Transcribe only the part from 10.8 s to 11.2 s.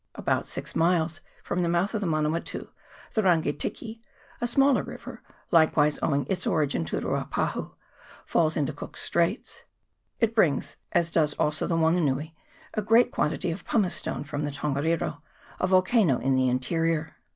as